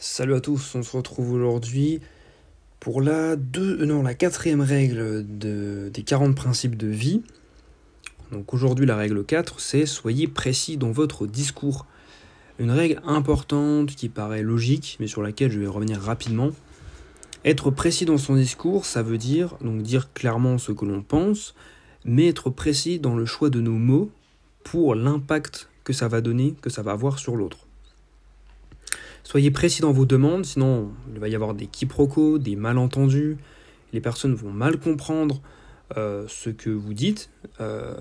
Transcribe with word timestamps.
Salut 0.00 0.34
à 0.34 0.40
tous, 0.40 0.76
on 0.76 0.84
se 0.84 0.96
retrouve 0.96 1.32
aujourd'hui 1.32 1.98
pour 2.78 3.02
la, 3.02 3.34
deux, 3.34 3.80
euh, 3.80 4.02
la 4.04 4.14
quatrième 4.14 4.60
règle 4.60 5.26
de, 5.26 5.90
des 5.92 6.04
40 6.04 6.36
principes 6.36 6.76
de 6.76 6.86
vie. 6.86 7.22
Donc 8.30 8.54
aujourd'hui 8.54 8.86
la 8.86 8.94
règle 8.94 9.24
4 9.24 9.58
c'est 9.58 9.86
soyez 9.86 10.28
précis 10.28 10.76
dans 10.76 10.92
votre 10.92 11.26
discours. 11.26 11.84
Une 12.60 12.70
règle 12.70 13.02
importante 13.04 13.96
qui 13.96 14.08
paraît 14.08 14.42
logique 14.42 14.98
mais 15.00 15.08
sur 15.08 15.20
laquelle 15.20 15.50
je 15.50 15.58
vais 15.58 15.66
revenir 15.66 16.00
rapidement. 16.00 16.50
Être 17.44 17.72
précis 17.72 18.04
dans 18.04 18.18
son 18.18 18.36
discours, 18.36 18.86
ça 18.86 19.02
veut 19.02 19.18
dire 19.18 19.56
donc 19.62 19.82
dire 19.82 20.12
clairement 20.12 20.58
ce 20.58 20.70
que 20.70 20.84
l'on 20.84 21.02
pense, 21.02 21.56
mais 22.04 22.28
être 22.28 22.50
précis 22.50 23.00
dans 23.00 23.16
le 23.16 23.26
choix 23.26 23.50
de 23.50 23.60
nos 23.60 23.72
mots 23.72 24.12
pour 24.62 24.94
l'impact 24.94 25.68
que 25.82 25.92
ça 25.92 26.06
va 26.06 26.20
donner, 26.20 26.54
que 26.62 26.70
ça 26.70 26.82
va 26.82 26.92
avoir 26.92 27.18
sur 27.18 27.34
l'autre. 27.34 27.67
Soyez 29.28 29.50
précis 29.50 29.82
dans 29.82 29.92
vos 29.92 30.06
demandes, 30.06 30.46
sinon 30.46 30.90
il 31.12 31.20
va 31.20 31.28
y 31.28 31.34
avoir 31.34 31.52
des 31.52 31.66
quiproquos, 31.66 32.38
des 32.38 32.56
malentendus, 32.56 33.36
les 33.92 34.00
personnes 34.00 34.32
vont 34.32 34.50
mal 34.50 34.78
comprendre 34.78 35.42
euh, 35.98 36.24
ce 36.28 36.48
que 36.48 36.70
vous 36.70 36.94
dites. 36.94 37.28
Euh, 37.60 37.94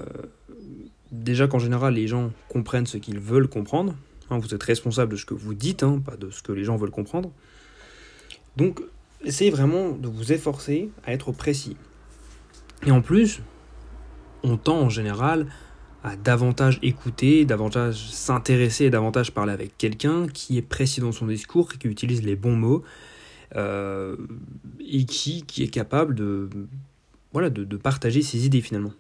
déjà 1.12 1.50
qu'en 1.50 1.60
général 1.60 1.96
les 1.96 2.08
gens 2.08 2.32
comprennent 2.48 2.86
ce 2.86 2.96
qu'ils 2.96 3.20
veulent 3.20 3.50
comprendre. 3.50 3.94
Hein, 4.30 4.40
vous 4.40 4.56
êtes 4.56 4.64
responsable 4.64 5.12
de 5.12 5.18
ce 5.18 5.26
que 5.26 5.34
vous 5.34 5.54
dites, 5.54 5.84
hein, 5.84 6.00
pas 6.00 6.16
de 6.16 6.30
ce 6.30 6.42
que 6.42 6.54
les 6.54 6.64
gens 6.64 6.78
veulent 6.78 6.92
comprendre. 6.92 7.34
Donc 8.56 8.82
essayez 9.26 9.52
vraiment 9.52 9.92
de 9.92 10.08
vous 10.08 10.32
efforcer 10.32 10.92
à 11.06 11.12
être 11.12 11.34
précis. 11.34 11.76
Et 12.86 12.92
en 12.92 13.02
plus, 13.02 13.42
on 14.44 14.56
tend 14.56 14.80
en 14.80 14.90
général 14.90 15.48
à 16.08 16.16
davantage 16.16 16.80
écouter, 16.82 17.46
davantage 17.46 18.10
s'intéresser 18.10 18.90
davantage 18.90 19.34
parler 19.34 19.52
avec 19.52 19.78
quelqu'un 19.78 20.28
qui 20.28 20.58
est 20.58 20.62
précis 20.62 21.02
dans 21.02 21.12
son 21.12 21.28
discours, 21.28 21.74
qui 21.74 21.88
utilise 21.88 22.24
les 22.24 22.36
bons 22.36 22.56
mots 22.56 22.84
euh, 23.56 24.16
et 24.80 25.06
qui, 25.06 25.44
qui, 25.44 25.64
est 25.64 25.68
capable 25.68 26.16
de, 26.16 26.50
voilà, 27.34 27.50
de, 27.50 27.64
de 27.64 27.78
partager 27.78 28.22
ses 28.22 28.46
idées 28.46 28.62
finalement. 28.62 28.94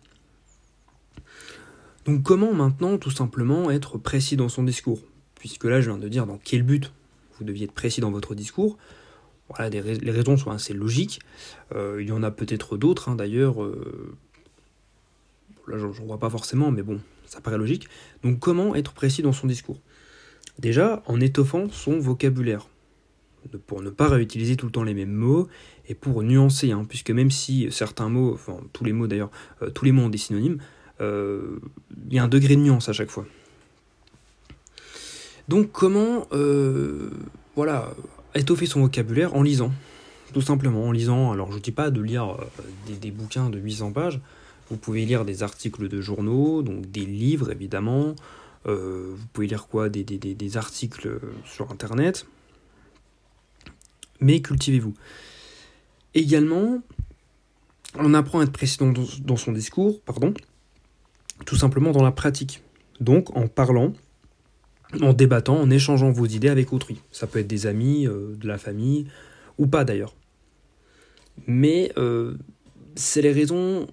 Donc 2.05 2.23
comment 2.23 2.53
maintenant 2.53 2.97
tout 2.97 3.11
simplement 3.11 3.71
être 3.71 3.97
précis 3.97 4.35
dans 4.35 4.49
son 4.49 4.63
discours? 4.63 4.99
Puisque 5.35 5.65
là 5.65 5.81
je 5.81 5.89
viens 5.89 5.99
de 5.99 6.09
dire 6.09 6.25
dans 6.25 6.39
quel 6.43 6.63
but 6.63 6.91
vous 7.37 7.45
deviez 7.45 7.65
être 7.65 7.73
précis 7.73 8.01
dans 8.01 8.11
votre 8.11 8.35
discours. 8.35 8.77
Voilà, 9.49 9.69
les 9.69 10.11
raisons 10.11 10.35
sont 10.35 10.51
assez 10.51 10.73
logiques. 10.73 11.21
Euh, 11.73 12.01
il 12.01 12.09
y 12.09 12.11
en 12.11 12.21
a 12.21 12.31
peut-être 12.31 12.75
d'autres 12.75 13.07
hein, 13.07 13.15
d'ailleurs. 13.15 13.63
Euh, 13.63 14.17
là 15.67 15.77
j'en 15.77 16.05
vois 16.05 16.19
pas 16.19 16.29
forcément, 16.29 16.71
mais 16.71 16.83
bon, 16.83 16.99
ça 17.25 17.41
paraît 17.41 17.57
logique. 17.57 17.87
Donc 18.23 18.39
comment 18.39 18.75
être 18.75 18.93
précis 18.93 19.21
dans 19.21 19.33
son 19.33 19.47
discours? 19.47 19.79
Déjà 20.59 21.03
en 21.05 21.19
étoffant 21.19 21.69
son 21.69 21.99
vocabulaire, 21.99 22.67
pour 23.67 23.81
ne 23.81 23.89
pas 23.89 24.07
réutiliser 24.07 24.55
tout 24.55 24.65
le 24.65 24.71
temps 24.71 24.83
les 24.83 24.93
mêmes 24.93 25.13
mots, 25.13 25.47
et 25.87 25.95
pour 25.95 26.23
nuancer, 26.23 26.71
hein, 26.71 26.85
puisque 26.87 27.11
même 27.11 27.31
si 27.31 27.67
certains 27.71 28.09
mots, 28.09 28.33
enfin 28.33 28.57
tous 28.73 28.83
les 28.83 28.93
mots 28.93 29.07
d'ailleurs, 29.07 29.31
euh, 29.61 29.69
tous 29.69 29.85
les 29.85 29.91
mots 29.91 30.03
ont 30.03 30.09
des 30.09 30.17
synonymes, 30.17 30.57
euh, 30.99 31.59
il 32.09 32.15
y 32.15 32.19
a 32.19 32.23
un 32.23 32.27
degré 32.27 32.55
de 32.55 32.61
nuance 32.61 32.89
à 32.89 32.93
chaque 32.93 33.09
fois. 33.09 33.25
Donc 35.47 35.71
comment, 35.71 36.27
euh, 36.33 37.11
voilà, 37.55 37.93
étoffer 38.35 38.65
son 38.65 38.81
vocabulaire 38.81 39.33
en 39.35 39.43
lisant, 39.43 39.71
tout 40.33 40.41
simplement 40.41 40.83
en 40.85 40.91
lisant. 40.91 41.31
Alors 41.31 41.51
je 41.51 41.57
ne 41.57 41.61
dis 41.61 41.71
pas 41.71 41.89
de 41.89 42.01
lire 42.01 42.35
des, 42.85 42.95
des, 42.95 43.11
bouquins 43.11 43.49
de 43.49 43.57
800 43.57 43.93
pages, 43.93 44.19
vous 44.69 44.77
pouvez 44.77 45.05
lire 45.05 45.25
des 45.25 45.43
articles 45.43 45.87
de 45.87 46.01
journaux, 46.01 46.61
donc 46.61 46.89
des 46.89 47.05
livres 47.05 47.51
évidemment. 47.51 48.15
Euh, 48.67 49.13
vous 49.15 49.27
pouvez 49.33 49.47
lire 49.47 49.67
quoi? 49.67 49.89
Des, 49.89 50.03
des, 50.03 50.17
des, 50.17 50.57
articles 50.57 51.19
sur 51.45 51.71
Internet. 51.71 52.25
Mais 54.19 54.41
cultivez-vous. 54.41 54.93
Également, 56.13 56.81
on 57.95 58.13
apprend 58.13 58.39
à 58.39 58.43
être 58.43 58.51
précis 58.51 58.77
dans, 58.79 58.91
dans 58.91 59.37
son 59.37 59.51
discours, 59.51 60.01
pardon, 60.01 60.33
tout 61.45 61.55
simplement 61.55 61.91
dans 61.91 62.03
la 62.03 62.11
pratique. 62.11 62.63
Donc 62.99 63.35
en 63.37 63.47
parlant, 63.47 63.93
en 65.01 65.13
débattant, 65.13 65.59
en 65.59 65.69
échangeant 65.69 66.11
vos 66.11 66.25
idées 66.25 66.49
avec 66.49 66.73
autrui. 66.73 67.01
Ça 67.11 67.27
peut 67.27 67.39
être 67.39 67.47
des 67.47 67.67
amis, 67.67 68.07
euh, 68.07 68.35
de 68.35 68.47
la 68.47 68.57
famille, 68.57 69.07
ou 69.57 69.67
pas 69.67 69.83
d'ailleurs. 69.83 70.15
Mais 71.45 71.91
euh, 71.97 72.35
c'est 72.95 73.21
les 73.21 73.31
raisons 73.31 73.87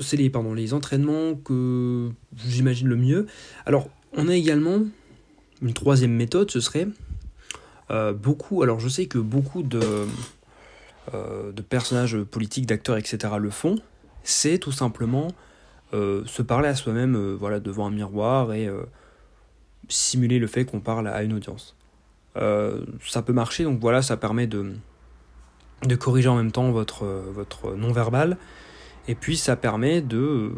c'est 0.00 0.16
les, 0.16 0.30
pardon, 0.30 0.54
les 0.54 0.74
entraînements 0.74 1.34
que 1.34 2.10
j'imagine 2.36 2.88
le 2.88 2.96
mieux. 2.96 3.26
Alors, 3.66 3.88
on 4.16 4.28
a 4.28 4.34
également 4.34 4.80
une 5.62 5.72
troisième 5.72 6.12
méthode, 6.12 6.50
ce 6.50 6.60
serait 6.60 6.88
euh, 7.90 8.12
beaucoup. 8.12 8.62
Alors, 8.62 8.80
je 8.80 8.88
sais 8.88 9.06
que 9.06 9.18
beaucoup 9.18 9.62
de, 9.62 10.06
euh, 11.14 11.52
de 11.52 11.62
personnages 11.62 12.18
politiques, 12.18 12.66
d'acteurs, 12.66 12.96
etc. 12.96 13.34
le 13.38 13.50
font. 13.50 13.76
C'est 14.22 14.58
tout 14.58 14.72
simplement 14.72 15.28
euh, 15.94 16.22
se 16.26 16.42
parler 16.42 16.68
à 16.68 16.74
soi-même 16.74 17.34
voilà, 17.34 17.60
devant 17.60 17.86
un 17.86 17.90
miroir 17.90 18.52
et 18.52 18.68
simuler 19.88 20.38
le 20.38 20.46
fait 20.46 20.64
qu'on 20.64 20.80
parle 20.80 21.08
à 21.08 21.22
une 21.22 21.32
audience. 21.32 21.74
ça 22.34 23.22
peut 23.22 23.32
marcher, 23.32 23.64
donc 23.64 23.80
voilà, 23.80 24.02
ça 24.02 24.16
permet 24.16 24.46
de, 24.46 24.72
de 25.82 25.94
corriger 25.96 26.28
en 26.28 26.36
même 26.36 26.52
temps 26.52 26.70
votre, 26.70 27.04
votre 27.06 27.74
non-verbal 27.74 28.36
et 29.08 29.14
puis 29.14 29.36
ça 29.36 29.56
permet 29.56 30.00
de 30.02 30.52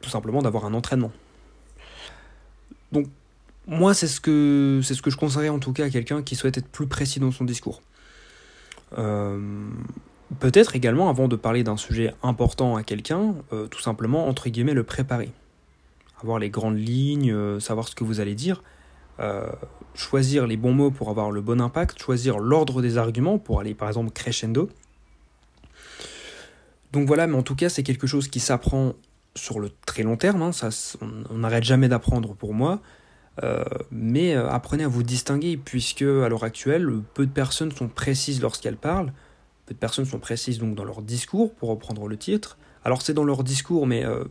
tout 0.00 0.08
simplement 0.08 0.40
d'avoir 0.40 0.64
un 0.64 0.72
entraînement. 0.72 1.12
Donc 2.92 3.06
moi 3.66 3.92
c'est 3.92 4.06
ce 4.06 4.20
que 4.20 4.80
c'est 4.82 4.94
ce 4.94 5.02
que 5.02 5.10
je 5.10 5.16
conseillerais 5.16 5.50
en 5.50 5.58
tout 5.58 5.72
cas 5.72 5.84
à 5.84 5.90
quelqu'un 5.90 6.22
qui 6.22 6.36
souhaite 6.36 6.56
être 6.56 6.68
plus 6.68 6.86
précis 6.86 7.20
dans 7.20 7.32
son 7.32 7.44
discours. 7.44 7.82
Euh, 8.96 9.68
peut-être 10.38 10.76
également 10.76 11.10
avant 11.10 11.28
de 11.28 11.36
parler 11.36 11.64
d'un 11.64 11.76
sujet 11.76 12.14
important 12.22 12.76
à 12.76 12.82
quelqu'un, 12.82 13.34
euh, 13.52 13.66
tout 13.66 13.80
simplement 13.80 14.28
entre 14.28 14.48
guillemets 14.48 14.74
le 14.74 14.84
préparer. 14.84 15.30
Avoir 16.22 16.38
les 16.38 16.50
grandes 16.50 16.78
lignes, 16.78 17.32
euh, 17.32 17.60
savoir 17.60 17.88
ce 17.88 17.94
que 17.94 18.04
vous 18.04 18.20
allez 18.20 18.34
dire, 18.34 18.62
choisir 19.94 20.46
les 20.46 20.56
bons 20.56 20.72
mots 20.72 20.92
pour 20.92 21.10
avoir 21.10 21.32
le 21.32 21.40
bon 21.40 21.60
impact, 21.60 22.00
choisir 22.00 22.38
l'ordre 22.38 22.80
des 22.80 22.98
arguments 22.98 23.38
pour 23.38 23.58
aller 23.58 23.74
par 23.74 23.88
exemple 23.88 24.12
crescendo, 24.12 24.70
donc 26.92 27.06
voilà, 27.06 27.26
mais 27.26 27.36
en 27.36 27.42
tout 27.42 27.54
cas, 27.54 27.68
c'est 27.68 27.82
quelque 27.82 28.06
chose 28.06 28.28
qui 28.28 28.40
s'apprend 28.40 28.94
sur 29.34 29.60
le 29.60 29.70
très 29.86 30.02
long 30.02 30.16
terme. 30.16 30.42
Hein, 30.42 30.52
ça, 30.52 30.70
on 31.30 31.38
n'arrête 31.38 31.64
jamais 31.64 31.88
d'apprendre 31.88 32.34
pour 32.34 32.54
moi. 32.54 32.80
Euh, 33.44 33.62
mais 33.90 34.34
euh, 34.34 34.48
apprenez 34.48 34.84
à 34.84 34.88
vous 34.88 35.02
distinguer, 35.02 35.56
puisque 35.56 36.02
à 36.02 36.28
l'heure 36.28 36.44
actuelle, 36.44 36.90
peu 37.14 37.26
de 37.26 37.30
personnes 37.30 37.70
sont 37.70 37.88
précises 37.88 38.40
lorsqu'elles 38.40 38.76
parlent. 38.76 39.12
Peu 39.66 39.74
de 39.74 39.78
personnes 39.78 40.06
sont 40.06 40.18
précises 40.18 40.58
donc 40.58 40.74
dans 40.74 40.84
leur 40.84 41.02
discours, 41.02 41.54
pour 41.54 41.68
reprendre 41.68 42.08
le 42.08 42.16
titre. 42.16 42.58
Alors 42.84 43.02
c'est 43.02 43.14
dans 43.14 43.24
leur 43.24 43.44
discours, 43.44 43.86
mais 43.86 44.04
euh, 44.04 44.24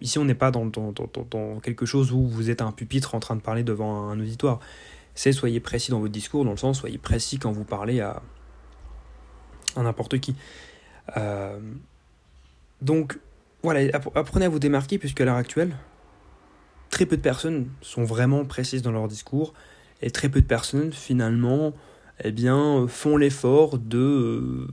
ici 0.00 0.18
on 0.18 0.24
n'est 0.24 0.34
pas 0.34 0.50
dans, 0.50 0.70
quelque 1.62 1.86
chose 1.86 2.12
où 2.12 2.26
vous 2.28 2.50
êtes 2.50 2.62
un 2.62 2.70
pupitre 2.70 3.14
en 3.14 3.20
train 3.20 3.34
de 3.34 3.40
parler 3.40 3.64
devant 3.64 4.08
un 4.08 4.20
auditoire. 4.20 4.60
C'est 5.14 5.32
soyez 5.32 5.60
précis 5.60 5.90
dans 5.90 6.00
votre 6.00 6.12
discours, 6.12 6.44
dans 6.44 6.50
le 6.50 6.56
sens 6.56 6.78
soyez 6.78 6.98
précis 6.98 7.38
quand 7.38 7.52
vous 7.52 7.64
parlez 7.64 8.00
à, 8.00 8.22
à 9.74 9.82
n'importe 9.82 10.18
qui. 10.18 10.36
Donc 12.82 13.18
voilà, 13.62 13.96
apprenez 14.14 14.46
à 14.46 14.48
vous 14.48 14.58
démarquer 14.58 14.98
puisque 14.98 15.20
à 15.20 15.24
l'heure 15.24 15.36
actuelle, 15.36 15.74
très 16.90 17.06
peu 17.06 17.16
de 17.16 17.22
personnes 17.22 17.68
sont 17.80 18.04
vraiment 18.04 18.44
précises 18.44 18.82
dans 18.82 18.92
leur 18.92 19.08
discours 19.08 19.54
et 20.02 20.10
très 20.10 20.28
peu 20.28 20.40
de 20.40 20.46
personnes 20.46 20.92
finalement 20.92 21.72
eh 22.22 22.30
bien, 22.30 22.86
font 22.86 23.16
l'effort 23.16 23.78
de, 23.78 24.68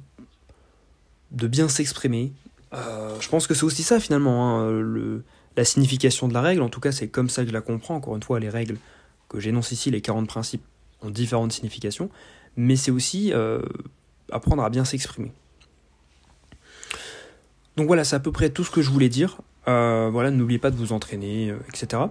bien 1.31 1.69
s'exprimer. 1.69 2.33
Euh, 2.73 3.19
je 3.19 3.29
pense 3.29 3.47
que 3.47 3.53
c'est 3.53 3.63
aussi 3.63 3.83
ça 3.83 3.99
finalement, 3.99 4.59
hein, 4.59 4.83
la 5.57 5.65
signification 5.65 6.27
de 6.27 6.33
la 6.33 6.41
règle, 6.41 6.61
en 6.61 6.69
tout 6.69 6.79
cas 6.79 6.91
c'est 6.91 7.07
comme 7.07 7.29
ça 7.29 7.43
que 7.43 7.49
je 7.49 7.53
la 7.53 7.61
comprends, 7.61 7.95
encore 7.95 8.15
une 8.15 8.23
fois 8.23 8.39
les 8.39 8.49
règles 8.49 8.77
que 9.29 9.39
j'énonce 9.39 9.71
ici, 9.71 9.89
les 9.89 10.01
40 10.01 10.27
principes, 10.27 10.63
ont 11.01 11.09
différentes 11.09 11.51
significations, 11.51 12.09
mais 12.55 12.75
c'est 12.75 12.91
aussi 12.91 13.33
euh, 13.33 13.61
apprendre 14.31 14.63
à 14.63 14.69
bien 14.69 14.85
s'exprimer. 14.85 15.31
Donc 17.77 17.87
voilà, 17.87 18.03
c'est 18.03 18.15
à 18.15 18.19
peu 18.19 18.31
près 18.31 18.49
tout 18.49 18.63
ce 18.63 18.71
que 18.71 18.81
je 18.81 18.89
voulais 18.89 19.09
dire. 19.09 19.37
Euh, 19.67 20.09
voilà, 20.11 20.31
n'oubliez 20.31 20.59
pas 20.59 20.71
de 20.71 20.75
vous 20.75 20.93
entraîner, 20.93 21.49
euh, 21.49 21.57
etc. 21.69 22.03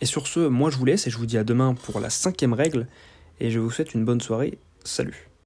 Et 0.00 0.06
sur 0.06 0.26
ce, 0.26 0.40
moi 0.40 0.70
je 0.70 0.76
vous 0.76 0.84
laisse 0.84 1.06
et 1.06 1.10
je 1.10 1.18
vous 1.18 1.26
dis 1.26 1.38
à 1.38 1.44
demain 1.44 1.74
pour 1.74 2.00
la 2.00 2.10
cinquième 2.10 2.52
règle. 2.52 2.86
Et 3.40 3.50
je 3.50 3.58
vous 3.58 3.70
souhaite 3.70 3.94
une 3.94 4.04
bonne 4.04 4.20
soirée. 4.20 4.58
Salut 4.84 5.28